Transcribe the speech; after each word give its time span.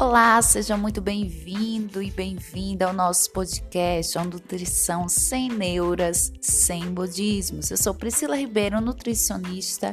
Olá, 0.00 0.40
seja 0.40 0.76
muito 0.76 1.00
bem-vindo 1.00 2.00
e 2.00 2.08
bem-vinda 2.08 2.86
ao 2.86 2.92
nosso 2.92 3.32
podcast, 3.32 4.16
a 4.16 4.22
Nutrição 4.22 5.08
Sem 5.08 5.48
Neuras, 5.48 6.32
Sem 6.40 6.84
Budismos. 6.84 7.68
Eu 7.68 7.76
sou 7.76 7.92
Priscila 7.92 8.36
Ribeiro, 8.36 8.80
nutricionista, 8.80 9.92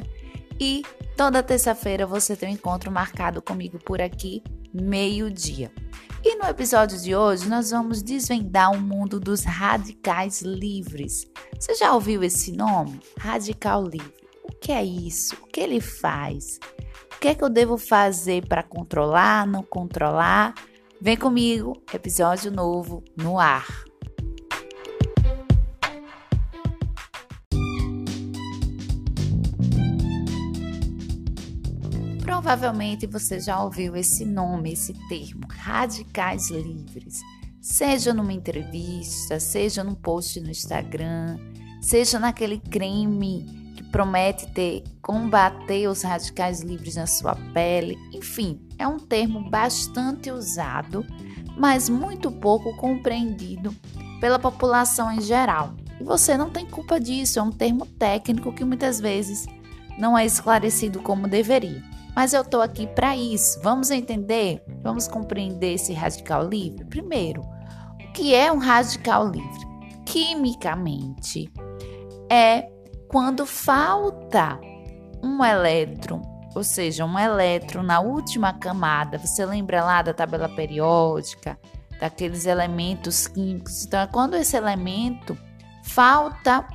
e 0.60 0.84
toda 1.16 1.42
terça-feira 1.42 2.06
você 2.06 2.36
tem 2.36 2.50
um 2.50 2.52
encontro 2.52 2.88
marcado 2.88 3.42
comigo 3.42 3.80
por 3.80 4.00
aqui, 4.00 4.44
meio-dia. 4.72 5.72
E 6.22 6.36
no 6.36 6.44
episódio 6.44 7.00
de 7.00 7.16
hoje 7.16 7.48
nós 7.48 7.72
vamos 7.72 8.00
desvendar 8.00 8.70
o 8.70 8.80
mundo 8.80 9.18
dos 9.18 9.42
radicais 9.42 10.40
livres. 10.40 11.26
Você 11.58 11.74
já 11.74 11.92
ouviu 11.92 12.22
esse 12.22 12.52
nome? 12.52 13.00
Radical 13.18 13.82
livre. 13.82 14.14
O 14.44 14.52
que 14.52 14.70
é 14.70 14.84
isso? 14.84 15.34
O 15.42 15.46
que 15.48 15.58
ele 15.58 15.80
faz? 15.80 16.60
O 17.16 17.18
que 17.18 17.28
é 17.28 17.34
que 17.34 17.42
eu 17.42 17.48
devo 17.48 17.78
fazer 17.78 18.46
para 18.46 18.62
controlar, 18.62 19.46
não 19.46 19.62
controlar? 19.62 20.54
Vem 21.00 21.16
comigo, 21.16 21.82
episódio 21.92 22.50
novo 22.50 23.02
no 23.16 23.38
ar. 23.38 23.66
Provavelmente 32.22 33.06
você 33.06 33.40
já 33.40 33.62
ouviu 33.62 33.96
esse 33.96 34.24
nome, 34.24 34.72
esse 34.72 34.92
termo, 35.08 35.46
radicais 35.48 36.50
livres. 36.50 37.20
Seja 37.60 38.14
numa 38.14 38.32
entrevista, 38.32 39.40
seja 39.40 39.82
num 39.82 39.94
post 39.94 40.40
no 40.40 40.50
Instagram, 40.50 41.38
seja 41.80 42.18
naquele 42.18 42.58
creme 42.58 43.65
promete 43.90 44.46
ter 44.48 44.84
combater 45.00 45.88
os 45.88 46.02
radicais 46.02 46.60
livres 46.60 46.96
na 46.96 47.06
sua 47.06 47.34
pele. 47.52 47.96
Enfim, 48.12 48.60
é 48.78 48.86
um 48.86 48.98
termo 48.98 49.48
bastante 49.48 50.30
usado, 50.30 51.04
mas 51.56 51.88
muito 51.88 52.30
pouco 52.30 52.76
compreendido 52.76 53.74
pela 54.20 54.38
população 54.38 55.12
em 55.12 55.20
geral. 55.20 55.74
E 56.00 56.04
você 56.04 56.36
não 56.36 56.50
tem 56.50 56.66
culpa 56.66 57.00
disso, 57.00 57.38
é 57.38 57.42
um 57.42 57.52
termo 57.52 57.86
técnico 57.86 58.52
que 58.52 58.64
muitas 58.64 59.00
vezes 59.00 59.46
não 59.98 60.16
é 60.16 60.26
esclarecido 60.26 61.00
como 61.00 61.28
deveria. 61.28 61.82
Mas 62.14 62.32
eu 62.32 62.40
estou 62.40 62.62
aqui 62.62 62.86
para 62.86 63.14
isso. 63.14 63.60
Vamos 63.62 63.90
entender? 63.90 64.62
Vamos 64.82 65.06
compreender 65.06 65.74
esse 65.74 65.92
radical 65.92 66.48
livre? 66.48 66.84
Primeiro, 66.86 67.42
o 67.42 68.12
que 68.12 68.34
é 68.34 68.50
um 68.50 68.58
radical 68.58 69.28
livre? 69.28 69.66
Quimicamente, 70.06 71.52
é 72.30 72.70
quando 73.08 73.46
falta 73.46 74.58
um 75.22 75.44
elétron, 75.44 76.22
ou 76.54 76.64
seja, 76.64 77.04
um 77.04 77.18
elétron 77.18 77.82
na 77.82 78.00
última 78.00 78.52
camada, 78.52 79.18
você 79.18 79.44
lembra 79.44 79.84
lá 79.84 80.02
da 80.02 80.14
tabela 80.14 80.48
periódica, 80.48 81.58
daqueles 82.00 82.46
elementos 82.46 83.26
químicos? 83.26 83.84
Então, 83.84 84.00
é 84.00 84.06
quando 84.06 84.34
esse 84.34 84.56
elemento 84.56 85.36
falta 85.82 86.66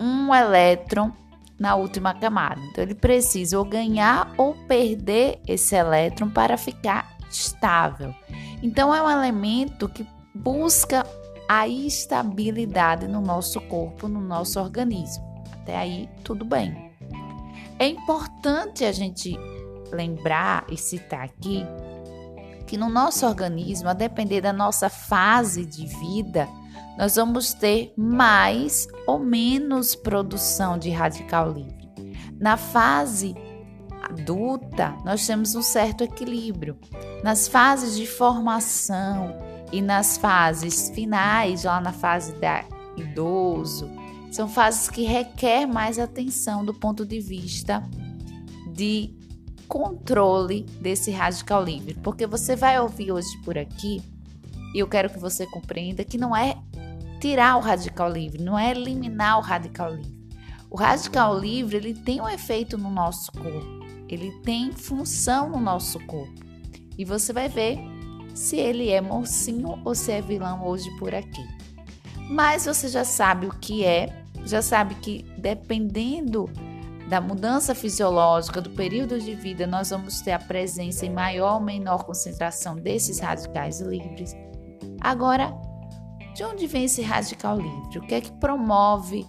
um 0.00 0.34
elétron 0.34 1.12
na 1.58 1.74
última 1.74 2.14
camada. 2.14 2.60
Então, 2.70 2.84
ele 2.84 2.94
precisa 2.94 3.58
ou 3.58 3.64
ganhar 3.64 4.32
ou 4.36 4.54
perder 4.66 5.40
esse 5.46 5.74
elétron 5.74 6.30
para 6.30 6.56
ficar 6.56 7.16
estável. 7.30 8.14
Então, 8.62 8.94
é 8.94 9.02
um 9.02 9.10
elemento 9.10 9.88
que 9.88 10.06
busca 10.34 11.04
a 11.48 11.66
estabilidade 11.66 13.08
no 13.08 13.20
nosso 13.20 13.60
corpo, 13.62 14.06
no 14.06 14.20
nosso 14.20 14.60
organismo. 14.60 15.27
Até 15.68 15.76
aí, 15.76 16.08
tudo 16.24 16.46
bem. 16.46 16.90
É 17.78 17.86
importante 17.86 18.86
a 18.86 18.90
gente 18.90 19.38
lembrar 19.92 20.64
e 20.70 20.78
citar 20.78 21.26
aqui 21.26 21.62
que 22.66 22.78
no 22.78 22.88
nosso 22.88 23.26
organismo, 23.26 23.90
a 23.90 23.92
depender 23.92 24.40
da 24.40 24.50
nossa 24.50 24.88
fase 24.88 25.66
de 25.66 25.86
vida, 25.86 26.48
nós 26.96 27.16
vamos 27.16 27.52
ter 27.52 27.92
mais 27.98 28.88
ou 29.06 29.18
menos 29.18 29.94
produção 29.94 30.78
de 30.78 30.88
radical 30.88 31.52
livre. 31.52 31.90
Na 32.40 32.56
fase 32.56 33.34
adulta, 34.02 34.96
nós 35.04 35.26
temos 35.26 35.54
um 35.54 35.62
certo 35.62 36.02
equilíbrio. 36.02 36.78
Nas 37.22 37.46
fases 37.46 37.94
de 37.94 38.06
formação 38.06 39.36
e 39.70 39.82
nas 39.82 40.16
fases 40.16 40.88
finais, 40.94 41.64
lá 41.64 41.78
na 41.78 41.92
fase 41.92 42.32
da 42.36 42.64
idoso, 42.96 43.97
são 44.30 44.48
fases 44.48 44.88
que 44.88 45.02
requer 45.02 45.66
mais 45.66 45.98
atenção 45.98 46.64
do 46.64 46.74
ponto 46.74 47.04
de 47.04 47.20
vista 47.20 47.82
de 48.74 49.16
controle 49.66 50.62
desse 50.80 51.10
radical 51.10 51.62
livre, 51.62 51.94
porque 52.02 52.26
você 52.26 52.56
vai 52.56 52.80
ouvir 52.80 53.12
hoje 53.12 53.36
por 53.44 53.58
aqui, 53.58 54.02
e 54.74 54.78
eu 54.78 54.86
quero 54.86 55.10
que 55.10 55.18
você 55.18 55.46
compreenda 55.46 56.04
que 56.04 56.18
não 56.18 56.34
é 56.34 56.56
tirar 57.20 57.56
o 57.56 57.60
radical 57.60 58.10
livre, 58.10 58.42
não 58.42 58.58
é 58.58 58.70
eliminar 58.70 59.38
o 59.38 59.42
radical 59.42 59.94
livre. 59.94 60.16
O 60.70 60.76
radical 60.76 61.38
livre, 61.38 61.76
ele 61.76 61.94
tem 61.94 62.20
um 62.20 62.28
efeito 62.28 62.76
no 62.76 62.90
nosso 62.90 63.32
corpo, 63.32 63.84
ele 64.08 64.30
tem 64.42 64.72
função 64.72 65.50
no 65.50 65.58
nosso 65.58 65.98
corpo. 66.06 66.44
E 66.96 67.04
você 67.04 67.32
vai 67.32 67.48
ver 67.48 67.78
se 68.34 68.56
ele 68.56 68.88
é 68.90 69.00
mocinho 69.00 69.80
ou 69.84 69.94
se 69.94 70.12
é 70.12 70.20
vilão 70.20 70.66
hoje 70.66 70.90
por 70.98 71.14
aqui. 71.14 71.57
Mas 72.28 72.66
você 72.66 72.88
já 72.88 73.04
sabe 73.04 73.46
o 73.46 73.50
que 73.50 73.84
é, 73.84 74.24
já 74.44 74.60
sabe 74.60 74.94
que 74.96 75.24
dependendo 75.38 76.48
da 77.08 77.22
mudança 77.22 77.74
fisiológica, 77.74 78.60
do 78.60 78.68
período 78.70 79.18
de 79.18 79.34
vida, 79.34 79.66
nós 79.66 79.88
vamos 79.88 80.20
ter 80.20 80.32
a 80.32 80.38
presença 80.38 81.06
em 81.06 81.10
maior 81.10 81.54
ou 81.54 81.60
menor 81.60 82.04
concentração 82.04 82.76
desses 82.76 83.18
radicais 83.18 83.80
livres. 83.80 84.36
Agora, 85.00 85.54
de 86.34 86.44
onde 86.44 86.66
vem 86.66 86.84
esse 86.84 87.00
radical 87.00 87.56
livre? 87.56 87.98
O 87.98 88.02
que 88.02 88.14
é 88.14 88.20
que 88.20 88.32
promove 88.32 89.26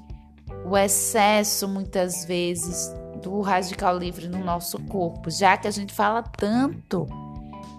o 0.65 0.77
excesso, 0.77 1.69
muitas 1.69 2.25
vezes, 2.25 2.93
do 3.23 3.39
radical 3.39 3.97
livre 3.97 4.27
no 4.27 4.43
nosso 4.43 4.77
corpo? 4.83 5.31
Já 5.31 5.55
que 5.55 5.67
a 5.67 5.71
gente 5.71 5.93
fala 5.93 6.21
tanto 6.21 7.07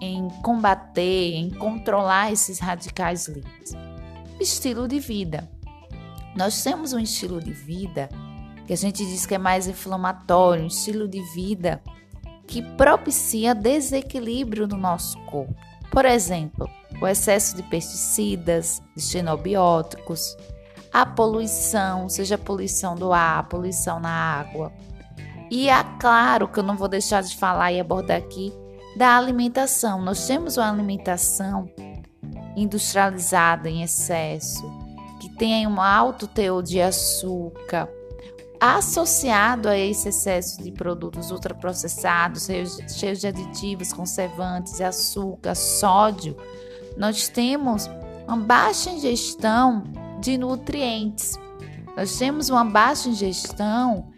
em 0.01 0.27
combater, 0.41 1.35
em 1.35 1.51
controlar 1.51 2.31
esses 2.31 2.57
radicais 2.57 3.27
livres 3.27 3.90
estilo 4.41 4.87
de 4.87 4.99
vida. 4.99 5.49
Nós 6.35 6.63
temos 6.63 6.93
um 6.93 6.99
estilo 6.99 7.39
de 7.39 7.51
vida 7.51 8.09
que 8.65 8.73
a 8.73 8.77
gente 8.77 9.05
diz 9.05 9.25
que 9.25 9.35
é 9.35 9.37
mais 9.37 9.67
inflamatório, 9.67 10.63
um 10.63 10.67
estilo 10.67 11.07
de 11.07 11.21
vida 11.33 11.81
que 12.47 12.61
propicia 12.61 13.53
desequilíbrio 13.53 14.67
no 14.67 14.77
nosso 14.77 15.17
corpo. 15.25 15.55
Por 15.91 16.05
exemplo, 16.05 16.69
o 17.01 17.07
excesso 17.07 17.55
de 17.55 17.63
pesticidas, 17.63 18.81
de 18.95 19.03
xenobióticos, 19.03 20.35
a 20.93 21.05
poluição, 21.05 22.09
seja 22.09 22.35
a 22.35 22.37
poluição 22.37 22.95
do 22.95 23.13
ar, 23.13 23.39
a 23.39 23.43
poluição 23.43 23.99
na 23.99 24.09
água. 24.09 24.71
E 25.49 25.69
é 25.69 25.83
claro 25.99 26.47
que 26.47 26.59
eu 26.59 26.63
não 26.63 26.77
vou 26.77 26.87
deixar 26.87 27.21
de 27.21 27.35
falar 27.35 27.71
e 27.71 27.79
abordar 27.79 28.17
aqui 28.17 28.53
da 28.97 29.17
alimentação. 29.17 30.01
Nós 30.01 30.25
temos 30.25 30.57
uma 30.57 30.69
alimentação 30.69 31.69
industrializada 32.55 33.69
em 33.69 33.83
excesso, 33.83 34.63
que 35.19 35.29
tem 35.29 35.67
um 35.67 35.81
alto 35.81 36.27
teor 36.27 36.61
de 36.63 36.81
açúcar, 36.81 37.89
associado 38.59 39.67
a 39.67 39.77
esse 39.77 40.09
excesso 40.09 40.61
de 40.61 40.71
produtos 40.71 41.31
ultraprocessados, 41.31 42.47
cheios 42.89 43.19
de 43.19 43.27
aditivos, 43.27 43.91
conservantes, 43.91 44.79
açúcar, 44.79 45.55
sódio, 45.55 46.37
nós 46.95 47.27
temos 47.27 47.89
uma 48.27 48.37
baixa 48.37 48.91
ingestão 48.91 49.83
de 50.19 50.37
nutrientes. 50.37 51.39
Nós 51.97 52.17
temos 52.17 52.49
uma 52.49 52.63
baixa 52.63 53.09
ingestão 53.09 54.11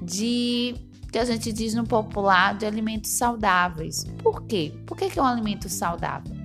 de 0.00 0.74
que 1.12 1.18
a 1.18 1.24
gente 1.26 1.52
diz 1.52 1.74
no 1.74 1.84
popular 1.84 2.56
de 2.56 2.64
alimentos 2.64 3.10
saudáveis. 3.10 4.04
Por 4.22 4.44
quê? 4.44 4.72
Por 4.86 4.96
que, 4.96 5.10
que 5.10 5.18
é 5.18 5.22
um 5.22 5.26
alimento 5.26 5.68
saudável? 5.68 6.41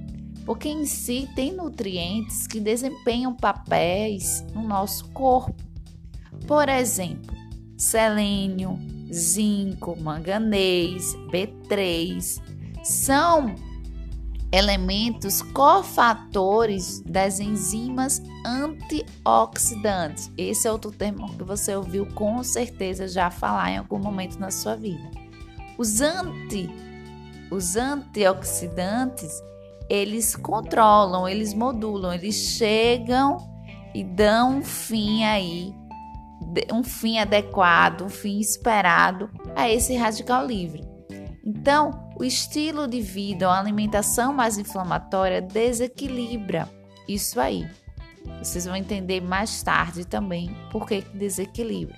Porque 0.48 0.70
em 0.70 0.86
si 0.86 1.30
tem 1.36 1.54
nutrientes 1.54 2.48
que 2.48 2.62
desempenham 2.62 3.36
papéis 3.36 4.46
no 4.56 4.64
nosso 4.64 5.10
corpo. 5.10 5.62
Por 6.48 6.70
exemplo, 6.70 7.36
selênio, 7.78 8.80
zinco, 9.12 10.00
manganês, 10.00 11.14
B3 11.30 12.42
são 12.82 13.54
elementos 14.50 15.42
cofatores 15.42 17.02
das 17.02 17.42
enzimas 17.42 18.24
antioxidantes. 18.46 20.32
Esse 20.38 20.66
é 20.66 20.72
outro 20.72 20.92
termo 20.92 21.38
que 21.38 21.44
você 21.44 21.76
ouviu 21.76 22.06
com 22.14 22.42
certeza 22.42 23.06
já 23.06 23.30
falar 23.30 23.72
em 23.72 23.78
algum 23.80 24.00
momento 24.00 24.40
na 24.40 24.50
sua 24.50 24.78
vida. 24.78 25.12
Os 25.78 26.00
anti 26.00 26.70
os 27.52 27.76
antioxidantes 27.76 29.42
eles 29.90 30.36
controlam, 30.36 31.28
eles 31.28 31.54
modulam, 31.54 32.14
eles 32.14 32.36
chegam 32.36 33.38
e 33.94 34.04
dão 34.04 34.58
um 34.58 34.64
fim 34.64 35.24
aí, 35.24 35.74
um 36.72 36.84
fim 36.84 37.20
adequado, 37.20 38.04
um 38.04 38.10
fim 38.10 38.40
esperado 38.40 39.30
a 39.56 39.70
esse 39.70 39.96
radical 39.96 40.46
livre. 40.46 40.82
Então, 41.46 42.08
O 42.20 42.24
estilo 42.24 42.88
de 42.88 43.00
vida 43.00 43.48
ou 43.48 43.54
alimentação 43.54 44.34
mais 44.34 44.58
inflamatória 44.58 45.40
desequilibra 45.40 46.68
isso 47.08 47.40
aí. 47.40 47.70
Vocês 48.40 48.66
vão 48.66 48.76
entender 48.76 49.22
mais 49.22 49.62
tarde 49.62 50.04
também 50.04 50.50
por 50.72 50.88
que 50.88 51.02
desequilibra. 51.14 51.96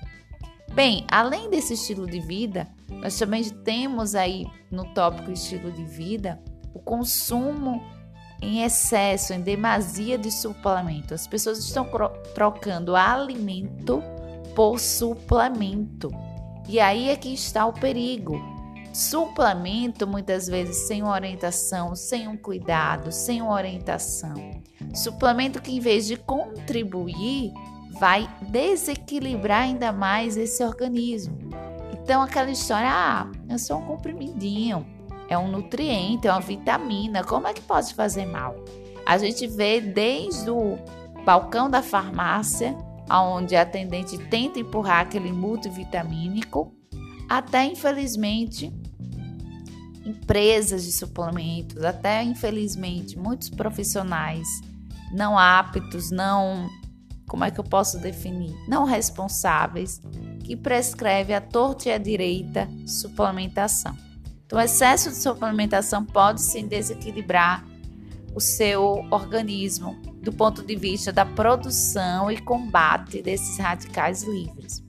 Bem, 0.74 1.06
além 1.10 1.48
desse 1.48 1.72
estilo 1.72 2.06
de 2.06 2.20
vida, 2.20 2.68
nós 2.90 3.18
também 3.18 3.42
temos 3.42 4.14
aí 4.14 4.46
no 4.70 4.84
tópico 4.92 5.32
estilo 5.32 5.72
de 5.72 5.84
vida 5.84 6.38
o 6.74 6.78
consumo 6.78 7.82
em 8.42 8.62
excesso, 8.62 9.32
em 9.32 9.40
demasia 9.40 10.16
de 10.16 10.30
suplemento. 10.30 11.14
As 11.14 11.26
pessoas 11.26 11.58
estão 11.58 11.86
trocando 12.34 12.96
alimento 12.96 14.02
por 14.54 14.78
suplemento. 14.78 16.10
E 16.68 16.80
aí 16.80 17.08
é 17.08 17.16
que 17.16 17.32
está 17.32 17.66
o 17.66 17.72
perigo. 17.72 18.40
Suplemento, 18.92 20.06
muitas 20.06 20.48
vezes, 20.48 20.76
sem 20.88 21.02
uma 21.02 21.12
orientação, 21.12 21.94
sem 21.94 22.26
um 22.26 22.36
cuidado, 22.36 23.12
sem 23.12 23.40
uma 23.40 23.52
orientação. 23.52 24.34
Suplemento 24.94 25.62
que, 25.62 25.76
em 25.76 25.80
vez 25.80 26.06
de 26.06 26.16
contribuir, 26.16 27.52
vai 27.98 28.28
desequilibrar 28.42 29.62
ainda 29.62 29.92
mais 29.92 30.36
esse 30.36 30.64
organismo. 30.64 31.38
Então, 31.92 32.22
aquela 32.22 32.50
história, 32.50 32.88
ah, 32.90 33.30
é 33.48 33.58
só 33.58 33.78
um 33.78 33.86
comprimidinho, 33.86 34.84
é 35.30 35.38
um 35.38 35.48
nutriente, 35.48 36.26
é 36.26 36.32
uma 36.32 36.40
vitamina, 36.40 37.22
como 37.22 37.46
é 37.46 37.54
que 37.54 37.62
pode 37.62 37.94
fazer 37.94 38.26
mal? 38.26 38.56
A 39.06 39.16
gente 39.16 39.46
vê 39.46 39.80
desde 39.80 40.50
o 40.50 40.76
balcão 41.24 41.70
da 41.70 41.80
farmácia, 41.80 42.76
onde 43.08 43.54
a 43.54 43.62
atendente 43.62 44.18
tenta 44.18 44.58
empurrar 44.58 45.02
aquele 45.02 45.30
multivitamínico, 45.30 46.74
até 47.28 47.64
infelizmente 47.64 48.72
empresas 50.04 50.84
de 50.84 50.90
suplementos, 50.90 51.84
até 51.84 52.24
infelizmente 52.24 53.16
muitos 53.16 53.48
profissionais 53.48 54.48
não 55.12 55.38
aptos, 55.38 56.10
não 56.10 56.68
como 57.28 57.44
é 57.44 57.50
que 57.52 57.60
eu 57.60 57.64
posso 57.64 57.98
definir? 57.98 58.56
Não 58.66 58.84
responsáveis, 58.84 60.02
que 60.42 60.56
prescreve 60.56 61.32
a 61.32 61.40
torta 61.40 61.88
e 61.88 61.92
a 61.92 61.98
direita 61.98 62.68
suplementação. 62.84 64.09
Então, 64.50 64.58
o 64.58 64.62
excesso 64.62 65.10
de 65.10 65.16
suplementação 65.16 66.04
pode 66.04 66.42
sim 66.42 66.66
desequilibrar 66.66 67.64
o 68.34 68.40
seu 68.40 69.06
organismo 69.08 69.96
do 70.20 70.32
ponto 70.32 70.64
de 70.64 70.74
vista 70.74 71.12
da 71.12 71.24
produção 71.24 72.28
e 72.28 72.36
combate 72.36 73.22
desses 73.22 73.58
radicais 73.58 74.24
livres. 74.24 74.82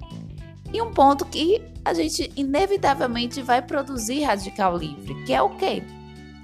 E 0.74 0.82
um 0.82 0.92
ponto 0.92 1.26
que 1.26 1.62
a 1.86 1.94
gente 1.94 2.32
inevitavelmente 2.36 3.44
vai 3.44 3.62
produzir 3.62 4.24
radical 4.24 4.76
livre, 4.76 5.24
que 5.26 5.34
é 5.34 5.44
o 5.44 5.52
quê? 5.52 5.84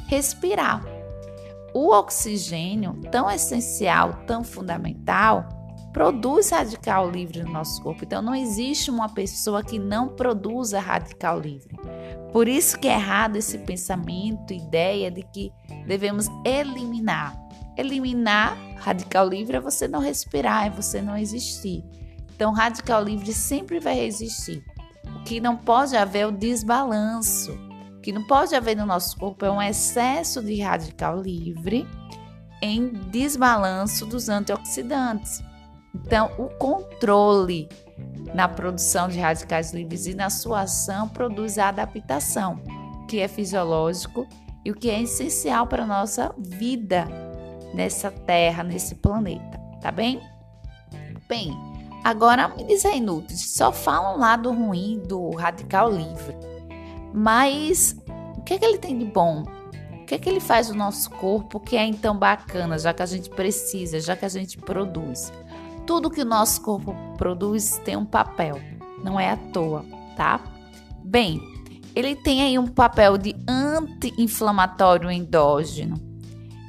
Respirar. 0.05 0.85
O 1.73 1.91
oxigênio, 1.91 3.01
tão 3.11 3.31
essencial, 3.31 4.13
tão 4.27 4.43
fundamental, 4.43 5.56
produz 5.97 6.51
radical 6.51 7.09
livre 7.09 7.41
no 7.41 7.51
nosso 7.51 7.81
corpo. 7.81 8.03
Então 8.03 8.21
não 8.21 8.35
existe 8.35 8.91
uma 8.91 9.09
pessoa 9.09 9.63
que 9.63 9.79
não 9.79 10.09
produza 10.09 10.79
radical 10.79 11.39
livre. 11.39 11.75
Por 12.31 12.47
isso 12.47 12.77
que 12.77 12.87
é 12.87 12.93
errado 12.93 13.35
esse 13.35 13.57
pensamento, 13.57 14.53
ideia 14.53 15.09
de 15.09 15.23
que 15.23 15.51
devemos 15.87 16.27
eliminar. 16.45 17.35
Eliminar 17.75 18.55
radical 18.77 19.27
livre 19.27 19.57
é 19.57 19.59
você 19.59 19.87
não 19.87 19.99
respirar, 19.99 20.67
é 20.67 20.69
você 20.69 21.01
não 21.01 21.17
existir. 21.17 21.83
Então 22.35 22.53
radical 22.53 23.03
livre 23.03 23.33
sempre 23.33 23.79
vai 23.79 23.99
existir. 23.99 24.63
O 25.15 25.23
que 25.23 25.39
não 25.39 25.57
pode 25.57 25.97
haver 25.97 26.19
é 26.19 26.27
o 26.27 26.31
desbalanço. 26.31 27.53
O 27.97 28.01
que 28.01 28.11
não 28.11 28.27
pode 28.27 28.53
haver 28.53 28.77
no 28.77 28.85
nosso 28.85 29.17
corpo 29.17 29.43
é 29.43 29.49
um 29.49 29.59
excesso 29.59 30.43
de 30.43 30.61
radical 30.61 31.19
livre 31.19 31.87
em 32.61 32.89
desbalanço 33.09 34.05
dos 34.05 34.29
antioxidantes. 34.29 35.46
Então, 35.93 36.31
o 36.37 36.49
controle 36.57 37.67
na 38.33 38.47
produção 38.47 39.07
de 39.07 39.19
radicais 39.19 39.73
livres 39.73 40.05
e 40.05 40.13
na 40.13 40.29
sua 40.29 40.61
ação 40.61 41.09
produz 41.09 41.57
a 41.57 41.69
adaptação, 41.69 42.61
que 43.07 43.19
é 43.19 43.27
fisiológico 43.27 44.27
e 44.63 44.71
o 44.71 44.75
que 44.75 44.89
é 44.89 45.01
essencial 45.01 45.65
para 45.65 45.83
a 45.83 45.87
nossa 45.87 46.33
vida 46.37 47.07
nessa 47.73 48.11
terra, 48.11 48.63
nesse 48.63 48.95
planeta, 48.95 49.57
tá 49.81 49.91
bem? 49.91 50.21
Bem, 51.27 51.57
agora 52.03 52.47
me 52.49 52.63
diz 52.63 52.85
aí, 52.85 52.99
Nutris, 52.99 53.53
só 53.53 53.71
falam 53.71 54.15
um 54.15 54.19
lado 54.19 54.51
ruim 54.51 55.01
do 55.05 55.31
radical 55.31 55.91
livre, 55.91 56.35
mas 57.13 57.95
o 58.37 58.41
que 58.41 58.53
é 58.53 58.57
que 58.57 58.65
ele 58.65 58.77
tem 58.77 58.97
de 58.97 59.05
bom? 59.05 59.43
O 60.01 60.05
que 60.05 60.15
é 60.15 60.17
que 60.17 60.29
ele 60.29 60.39
faz 60.39 60.69
no 60.69 60.75
nosso 60.75 61.09
corpo 61.11 61.59
que 61.59 61.75
é 61.75 61.85
então 61.85 62.17
bacana, 62.17 62.77
já 62.77 62.93
que 62.93 63.03
a 63.03 63.05
gente 63.05 63.29
precisa, 63.29 63.99
já 63.99 64.15
que 64.15 64.23
a 64.23 64.29
gente 64.29 64.57
produz? 64.57 65.31
Tudo 65.87 66.11
que 66.11 66.21
o 66.21 66.25
nosso 66.25 66.61
corpo 66.61 66.93
produz 67.17 67.81
tem 67.85 67.95
um 67.95 68.05
papel, 68.05 68.59
não 69.01 69.17
é 69.17 69.31
à 69.31 69.37
toa, 69.37 69.85
tá? 70.17 70.41
Bem, 71.01 71.41
ele 71.95 72.13
tem 72.13 72.43
aí 72.43 72.59
um 72.59 72.67
papel 72.67 73.17
de 73.17 73.33
anti-inflamatório 73.47 75.09
endógeno. 75.09 75.95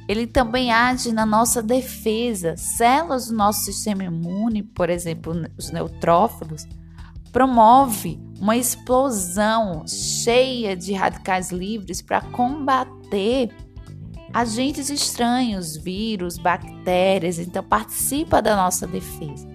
Ele 0.07 0.25
também 0.25 0.71
age 0.71 1.11
na 1.11 1.25
nossa 1.25 1.61
defesa. 1.61 2.55
Células 2.57 3.27
do 3.27 3.35
nosso 3.35 3.65
sistema 3.65 4.05
imune, 4.05 4.63
por 4.63 4.89
exemplo, 4.89 5.33
os 5.57 5.69
neutrófilos, 5.69 6.65
promove 7.31 8.19
uma 8.39 8.55
explosão 8.55 9.85
cheia 9.85 10.75
de 10.75 10.93
radicais 10.93 11.51
livres 11.51 12.01
para 12.01 12.21
combater 12.21 13.49
agentes 14.33 14.89
estranhos, 14.89 15.75
vírus, 15.75 16.37
bactérias, 16.37 17.39
então 17.39 17.63
participa 17.63 18.41
da 18.41 18.55
nossa 18.55 18.85
defesa. 18.85 19.47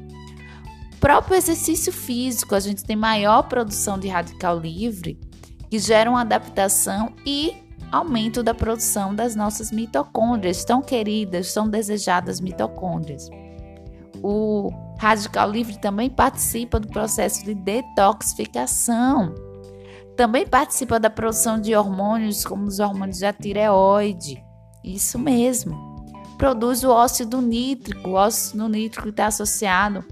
O 0.95 0.97
próprio 0.99 1.37
exercício 1.37 1.93
físico, 1.93 2.55
a 2.55 2.61
gente 2.61 2.85
tem 2.85 2.97
maior 2.97 3.43
produção 3.43 3.99
de 3.99 4.09
radical 4.09 4.59
livre, 4.59 5.19
que 5.71 5.79
gera 5.79 6.11
uma 6.11 6.23
adaptação 6.23 7.13
e 7.27 7.55
aumento 7.93 8.43
da 8.43 8.55
produção 8.55 9.15
das 9.15 9.37
nossas 9.37 9.71
mitocôndrias, 9.71 10.65
tão 10.65 10.83
queridas, 10.83 11.53
tão 11.53 11.69
desejadas 11.69 12.41
mitocôndrias. 12.41 13.29
O 14.23 14.71
radical 14.99 15.51
livre 15.51 15.79
também 15.79 16.09
participa 16.09 16.81
do 16.81 16.89
processo 16.89 17.45
de 17.45 17.55
detoxificação. 17.55 19.35
Também 20.17 20.47
participa 20.47 20.99
da 20.99 21.11
produção 21.11 21.61
de 21.61 21.75
hormônios 21.75 22.45
como 22.45 22.65
os 22.65 22.79
hormônios 22.79 23.19
da 23.19 23.33
tireoide, 23.33 24.43
isso 24.85 25.19
mesmo. 25.19 25.95
Produz 26.37 26.85
o 26.85 26.91
óxido 26.91 27.41
nítrico. 27.41 28.11
O 28.11 28.15
óxido 28.15 28.69
nítrico 28.69 29.09
está 29.09 29.27
associado 29.27 30.05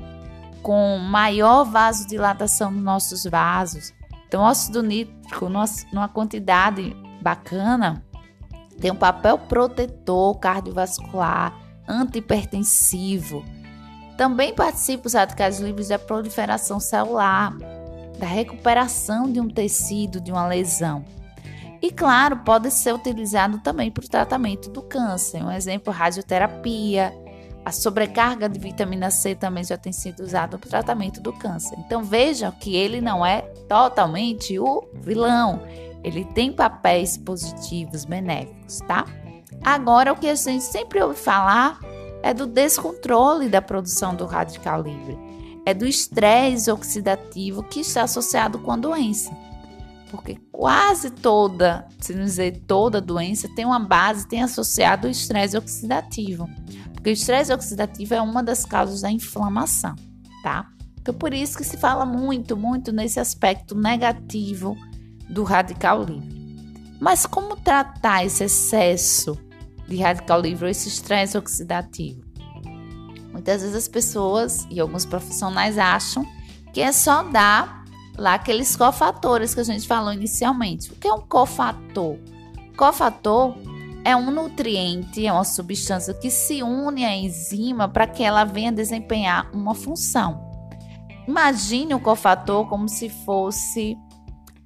com 0.62 0.98
maior 0.98 1.64
vasodilatação 1.64 2.70
nos 2.70 2.82
nossos 2.82 3.24
vasos. 3.24 3.92
Então, 4.26 4.42
óxido 4.42 4.82
nítrico, 4.82 5.48
numa 5.92 6.08
quantidade 6.08 6.96
bacana, 7.20 8.02
tem 8.80 8.90
um 8.90 8.96
papel 8.96 9.38
protetor 9.38 10.38
cardiovascular, 10.38 11.52
antihipertensivo. 11.86 13.44
Também 14.16 14.54
participa 14.54 15.06
os 15.06 15.14
radicais 15.14 15.60
livres 15.60 15.88
da 15.88 15.98
proliferação 15.98 16.80
celular, 16.80 17.54
da 18.18 18.26
recuperação 18.26 19.30
de 19.30 19.40
um 19.40 19.48
tecido, 19.48 20.20
de 20.20 20.30
uma 20.32 20.46
lesão. 20.46 21.04
E 21.82 21.90
claro, 21.90 22.36
pode 22.38 22.70
ser 22.70 22.94
utilizado 22.94 23.58
também 23.58 23.90
para 23.90 24.04
o 24.04 24.08
tratamento 24.08 24.70
do 24.70 24.82
câncer. 24.82 25.42
Um 25.42 25.50
exemplo, 25.50 25.92
radioterapia. 25.92 27.12
A 27.64 27.72
sobrecarga 27.72 28.48
de 28.48 28.58
vitamina 28.58 29.10
C 29.10 29.34
também 29.34 29.64
já 29.64 29.76
tem 29.76 29.92
sido 29.92 30.20
usada 30.20 30.56
para 30.58 30.66
o 30.66 30.70
tratamento 30.70 31.20
do 31.20 31.32
câncer. 31.32 31.76
Então 31.80 32.04
vejam 32.04 32.52
que 32.52 32.76
ele 32.76 33.00
não 33.00 33.26
é 33.26 33.42
totalmente 33.68 34.56
o 34.60 34.84
vilão. 34.94 35.60
Ele 36.04 36.24
tem 36.24 36.52
papéis 36.52 37.16
positivos, 37.16 38.04
benéficos, 38.04 38.78
tá? 38.80 39.04
Agora, 39.64 40.12
o 40.12 40.16
que 40.16 40.28
a 40.28 40.34
gente 40.34 40.64
sempre 40.64 41.00
ouve 41.02 41.18
falar 41.18 41.78
é 42.22 42.32
do 42.32 42.46
descontrole 42.46 43.48
da 43.48 43.62
produção 43.62 44.14
do 44.14 44.26
radical 44.26 44.82
livre. 44.82 45.18
É 45.64 45.72
do 45.72 45.86
estresse 45.86 46.70
oxidativo 46.70 47.62
que 47.62 47.80
está 47.80 48.02
associado 48.02 48.58
com 48.58 48.72
a 48.72 48.76
doença 48.76 49.32
porque 50.12 50.38
quase 50.52 51.10
toda, 51.10 51.88
se 51.98 52.14
não 52.14 52.22
dizer 52.22 52.64
toda 52.66 53.00
doença, 53.00 53.48
tem 53.56 53.64
uma 53.64 53.80
base, 53.80 54.28
tem 54.28 54.42
associado 54.42 55.08
o 55.08 55.10
estresse 55.10 55.56
oxidativo. 55.56 56.46
Porque 56.92 57.08
o 57.08 57.12
estresse 57.14 57.50
oxidativo 57.50 58.12
é 58.12 58.20
uma 58.20 58.42
das 58.42 58.66
causas 58.66 59.00
da 59.00 59.10
inflamação, 59.10 59.96
tá? 60.42 60.68
Então, 61.00 61.14
por 61.14 61.32
isso 61.32 61.56
que 61.56 61.64
se 61.64 61.78
fala 61.78 62.04
muito, 62.04 62.58
muito 62.58 62.92
nesse 62.92 63.18
aspecto 63.18 63.74
negativo 63.74 64.76
do 65.30 65.44
radical 65.44 66.02
livre. 66.02 66.30
Mas 67.00 67.24
como 67.24 67.56
tratar 67.56 68.22
esse 68.22 68.44
excesso 68.44 69.36
de 69.88 69.96
radical 69.96 70.42
livre 70.42 70.66
ou 70.66 70.70
esse 70.70 70.88
estresse 70.88 71.38
oxidativo? 71.38 72.22
Muitas 73.32 73.62
vezes 73.62 73.74
as 73.74 73.88
pessoas 73.88 74.66
e 74.70 74.78
alguns 74.78 75.06
profissionais 75.06 75.78
acham 75.78 76.24
que 76.70 76.82
é 76.82 76.92
só 76.92 77.22
dar 77.22 77.81
lá 78.22 78.34
aqueles 78.34 78.76
cofatores 78.76 79.52
que 79.52 79.60
a 79.60 79.64
gente 79.64 79.86
falou 79.86 80.12
inicialmente. 80.12 80.92
O 80.92 80.94
que 80.94 81.08
é 81.08 81.12
um 81.12 81.22
cofator? 81.22 82.16
Cofator 82.76 83.56
é 84.04 84.14
um 84.14 84.30
nutriente, 84.30 85.26
é 85.26 85.32
uma 85.32 85.42
substância 85.42 86.14
que 86.14 86.30
se 86.30 86.62
une 86.62 87.04
à 87.04 87.16
enzima 87.16 87.88
para 87.88 88.06
que 88.06 88.22
ela 88.22 88.44
venha 88.44 88.70
desempenhar 88.70 89.50
uma 89.52 89.74
função. 89.74 90.40
Imagine 91.26 91.94
o 91.94 92.00
cofator 92.00 92.68
como 92.68 92.88
se 92.88 93.08
fosse 93.08 93.96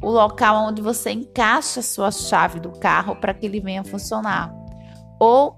o 0.03 0.11
local 0.11 0.69
onde 0.69 0.83
você 0.83 1.13
encaixa 1.13 1.81
a 1.81 1.83
sua 1.83 2.11
chave 2.11 2.61
do 2.61 2.73
carro 2.73 3.17
para 3.17 3.33
que 3.33 3.47
ele 3.47 3.61
venha 3.61 3.83
funcionar. 3.83 4.53
Ou 5.19 5.57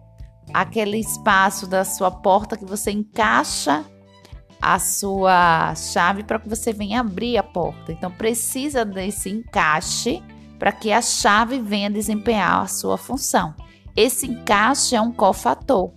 aquele 0.54 0.98
espaço 0.98 1.66
da 1.66 1.84
sua 1.84 2.12
porta 2.12 2.56
que 2.56 2.64
você 2.64 2.92
encaixa 2.92 3.84
a 4.60 4.78
sua 4.78 5.74
chave 5.74 6.24
para 6.24 6.38
que 6.38 6.48
você 6.48 6.72
venha 6.72 7.00
abrir 7.00 7.38
a 7.38 7.42
porta. 7.42 7.92
Então 7.92 8.10
precisa 8.10 8.84
desse 8.84 9.30
encaixe 9.30 10.22
para 10.58 10.72
que 10.72 10.92
a 10.92 11.00
chave 11.00 11.60
venha 11.60 11.90
desempenhar 11.90 12.62
a 12.62 12.66
sua 12.66 12.98
função. 12.98 13.54
Esse 13.94 14.26
encaixe 14.26 14.96
é 14.96 15.00
um 15.00 15.12
cofator. 15.12 15.92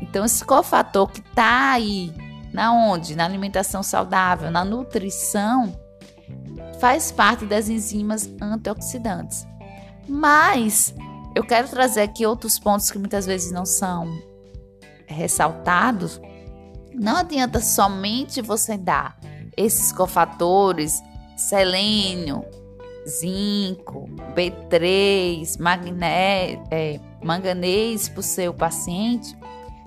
Então 0.00 0.24
esse 0.24 0.44
cofator 0.44 1.06
que 1.08 1.20
está 1.20 1.72
aí, 1.72 2.12
na 2.52 2.72
onde? 2.72 3.14
Na 3.14 3.24
alimentação 3.24 3.82
saudável, 3.82 4.50
na 4.50 4.64
nutrição, 4.64 5.72
faz 6.80 7.12
parte 7.12 7.44
das 7.44 7.68
enzimas 7.68 8.28
antioxidantes. 8.40 9.46
Mas 10.08 10.94
eu 11.34 11.44
quero 11.44 11.68
trazer 11.68 12.02
aqui 12.02 12.26
outros 12.26 12.58
pontos 12.58 12.90
que 12.90 12.98
muitas 12.98 13.26
vezes 13.26 13.52
não 13.52 13.64
são 13.64 14.10
ressaltados. 15.06 16.20
Não 16.94 17.16
adianta 17.16 17.60
somente 17.60 18.42
você 18.42 18.76
dar 18.76 19.18
esses 19.56 19.92
cofatores, 19.92 21.02
selênio, 21.36 22.44
zinco, 23.08 24.08
B3, 24.34 25.58
magnésio, 25.58 26.62
é, 26.70 27.00
manganês 27.22 28.08
para 28.08 28.20
o 28.20 28.22
seu 28.22 28.52
paciente, 28.52 29.36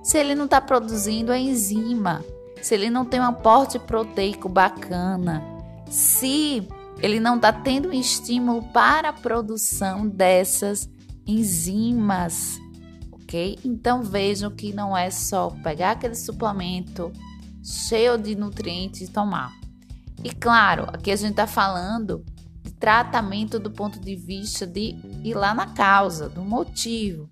se 0.02 0.18
ele 0.18 0.36
não 0.36 0.46
está 0.46 0.60
produzindo 0.60 1.32
a 1.32 1.38
enzima, 1.38 2.24
se 2.62 2.74
ele 2.74 2.90
não 2.90 3.06
tem 3.06 3.20
um 3.20 3.26
aporte 3.26 3.80
proteico 3.80 4.50
bacana, 4.50 5.44
se 5.90 6.68
ele 7.00 7.20
não 7.20 7.36
está 7.36 7.52
tendo 7.54 7.90
um 7.90 7.94
estímulo 7.94 8.64
para 8.74 9.10
a 9.10 9.14
produção 9.14 10.08
dessas 10.08 10.90
enzimas, 11.26 12.60
Então 13.64 14.04
vejam 14.04 14.52
que 14.52 14.74
não 14.74 14.96
é 14.96 15.10
só 15.10 15.50
pegar 15.64 15.92
aquele 15.92 16.16
suplemento 16.16 17.12
cheio 17.64 18.18
de 18.18 18.36
nutrientes 18.36 19.02
e 19.02 19.08
tomar. 19.08 19.54
E 20.24 20.32
claro, 20.32 20.84
aqui 20.94 21.12
a 21.12 21.16
gente 21.16 21.32
está 21.32 21.48
falando 21.48 22.24
de 22.62 22.72
tratamento 22.72 23.60
do 23.60 23.72
ponto 23.72 24.00
de 24.00 24.16
vista 24.16 24.66
de 24.68 24.96
ir 25.24 25.34
lá 25.34 25.54
na 25.54 25.68
causa, 25.68 26.30
do 26.30 26.44
motivo. 26.44 27.30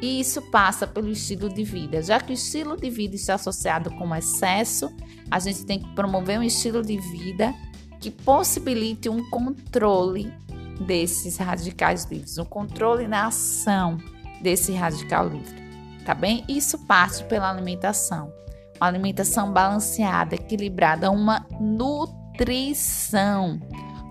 E 0.00 0.20
isso 0.20 0.40
passa 0.50 0.86
pelo 0.86 1.08
estilo 1.08 1.48
de 1.48 1.64
vida. 1.64 2.02
Já 2.02 2.20
que 2.20 2.32
o 2.32 2.34
estilo 2.34 2.76
de 2.76 2.88
vida 2.88 3.16
está 3.16 3.34
associado 3.34 3.90
com 3.96 4.14
excesso, 4.14 4.88
a 5.30 5.40
gente 5.40 5.64
tem 5.64 5.80
que 5.80 5.88
promover 5.94 6.38
um 6.38 6.42
estilo 6.42 6.82
de 6.82 6.98
vida 6.98 7.52
que 8.00 8.10
possibilite 8.10 9.08
um 9.08 9.28
controle 9.28 10.32
desses 10.86 11.36
radicais 11.38 12.04
livres, 12.04 12.38
um 12.38 12.44
controle 12.44 13.08
na 13.08 13.26
ação 13.26 13.98
desse 14.40 14.72
radical 14.72 15.28
livre, 15.28 15.54
tá 16.04 16.14
bem? 16.14 16.44
Isso 16.48 16.78
parte 16.86 17.24
pela 17.24 17.50
alimentação. 17.50 18.32
Uma 18.76 18.86
alimentação 18.86 19.52
balanceada, 19.52 20.36
equilibrada, 20.36 21.10
uma 21.10 21.44
nutrição. 21.60 21.98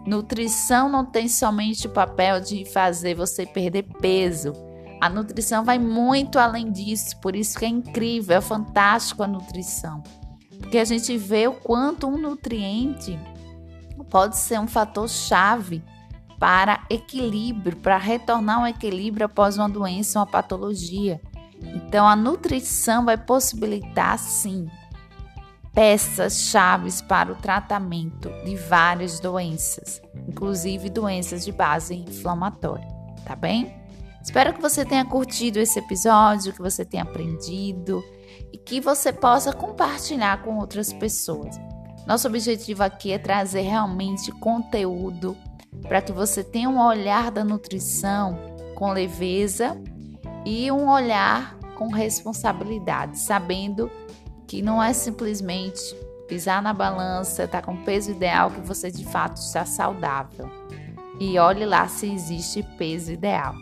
Nutrição 0.05 0.89
não 0.89 1.05
tem 1.05 1.27
somente 1.27 1.87
o 1.87 1.91
papel 1.91 2.39
de 2.39 2.65
fazer 2.65 3.15
você 3.15 3.45
perder 3.45 3.83
peso. 4.01 4.53
A 5.01 5.09
nutrição 5.09 5.63
vai 5.63 5.77
muito 5.77 6.39
além 6.39 6.71
disso, 6.71 7.17
por 7.19 7.35
isso 7.35 7.57
que 7.57 7.65
é 7.65 7.67
incrível, 7.67 8.37
é 8.37 8.41
fantástico 8.41 9.23
a 9.23 9.27
nutrição. 9.27 10.01
Porque 10.59 10.79
a 10.79 10.85
gente 10.85 11.17
vê 11.17 11.47
o 11.47 11.53
quanto 11.53 12.07
um 12.07 12.17
nutriente 12.17 13.17
pode 14.09 14.37
ser 14.37 14.59
um 14.59 14.67
fator 14.67 15.07
chave 15.07 15.83
para 16.39 16.85
equilíbrio, 16.89 17.77
para 17.77 17.97
retornar 17.97 18.61
um 18.61 18.67
equilíbrio 18.67 19.25
após 19.25 19.57
uma 19.57 19.69
doença, 19.69 20.19
uma 20.19 20.25
patologia. 20.25 21.21
Então, 21.61 22.07
a 22.07 22.15
nutrição 22.15 23.05
vai 23.05 23.17
possibilitar, 23.17 24.17
sim, 24.19 24.67
peças 25.73 26.49
chaves 26.49 27.01
para 27.01 27.31
o 27.31 27.35
tratamento 27.35 28.29
de 28.43 28.55
várias 28.55 29.19
doenças, 29.19 30.01
inclusive 30.27 30.89
doenças 30.89 31.45
de 31.45 31.51
base 31.51 31.95
inflamatória, 31.95 32.87
tá 33.25 33.35
bem? 33.35 33.75
Espero 34.23 34.53
que 34.53 34.61
você 34.61 34.83
tenha 34.83 35.05
curtido 35.05 35.57
esse 35.57 35.79
episódio, 35.79 36.51
que 36.51 36.61
você 36.61 36.83
tenha 36.83 37.03
aprendido 37.03 38.03
e 38.51 38.57
que 38.57 38.81
você 38.81 39.13
possa 39.13 39.53
compartilhar 39.53 40.43
com 40.43 40.57
outras 40.57 40.91
pessoas. 40.91 41.55
Nosso 42.05 42.27
objetivo 42.27 42.83
aqui 42.83 43.11
é 43.11 43.17
trazer 43.17 43.61
realmente 43.61 44.31
conteúdo 44.31 45.37
para 45.83 46.01
que 46.01 46.11
você 46.11 46.43
tenha 46.43 46.69
um 46.69 46.79
olhar 46.79 47.31
da 47.31 47.43
nutrição 47.43 48.37
com 48.75 48.91
leveza 48.91 49.77
e 50.45 50.71
um 50.71 50.89
olhar 50.89 51.57
com 51.75 51.87
responsabilidade, 51.87 53.19
sabendo 53.19 53.89
que 54.47 54.61
não 54.61 54.81
é 54.81 54.93
simplesmente 54.93 55.81
pisar 56.27 56.61
na 56.61 56.73
balança, 56.73 57.43
estar 57.43 57.61
tá 57.61 57.65
com 57.65 57.73
o 57.73 57.83
peso 57.83 58.11
ideal 58.11 58.51
que 58.51 58.61
você 58.61 58.91
de 58.91 59.05
fato 59.05 59.37
está 59.37 59.65
saudável. 59.65 60.49
E 61.19 61.39
olhe 61.39 61.65
lá 61.65 61.87
se 61.87 62.11
existe 62.11 62.63
peso 62.77 63.11
ideal. 63.11 63.55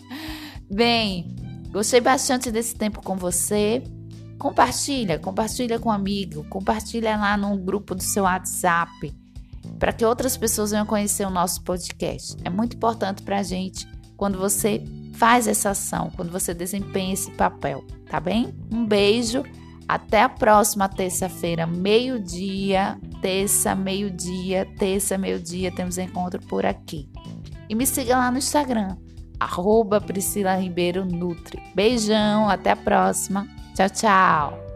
Bem, 0.70 1.36
gostei 1.70 2.00
bastante 2.00 2.50
desse 2.50 2.74
tempo 2.74 3.02
com 3.02 3.16
você. 3.16 3.82
Compartilha, 4.38 5.18
compartilha 5.18 5.78
com 5.78 5.90
um 5.90 5.92
amigo, 5.92 6.44
compartilha 6.48 7.16
lá 7.16 7.36
no 7.36 7.56
grupo 7.58 7.94
do 7.94 8.02
seu 8.02 8.24
WhatsApp, 8.24 9.14
para 9.80 9.94
que 9.94 10.04
outras 10.04 10.36
pessoas 10.36 10.70
venham 10.70 10.84
conhecer 10.84 11.26
o 11.26 11.30
nosso 11.30 11.62
podcast. 11.62 12.36
É 12.44 12.50
muito 12.50 12.76
importante 12.76 13.22
para 13.22 13.38
a 13.38 13.42
gente 13.42 13.88
quando 14.16 14.38
você 14.38 14.84
faz 15.14 15.48
essa 15.48 15.70
ação, 15.70 16.12
quando 16.14 16.30
você 16.30 16.52
desempenha 16.52 17.14
esse 17.14 17.30
papel, 17.32 17.82
tá 18.08 18.20
bem? 18.20 18.54
Um 18.70 18.84
beijo, 18.84 19.42
até 19.88 20.22
a 20.22 20.28
próxima 20.28 20.86
terça-feira, 20.88 21.66
meio-dia, 21.66 23.00
terça, 23.22 23.74
meio-dia, 23.74 24.68
terça, 24.78 25.16
meio-dia, 25.16 25.72
temos 25.74 25.96
encontro 25.96 26.40
por 26.46 26.66
aqui. 26.66 27.08
E 27.66 27.74
me 27.74 27.86
siga 27.86 28.18
lá 28.18 28.30
no 28.30 28.36
Instagram, 28.36 28.98
arroba 29.38 29.98
Priscila 29.98 30.56
Ribeiro 30.56 31.06
Nutri. 31.06 31.62
Beijão, 31.74 32.50
até 32.50 32.72
a 32.72 32.76
próxima. 32.76 33.48
Tchau, 33.74 33.88
tchau. 33.88 34.69